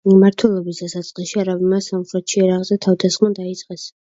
[0.09, 3.89] მმართველობის დასაწყისში არაბებმა სამხრეთში ერაყზე თავდასხმა დაიწყეს.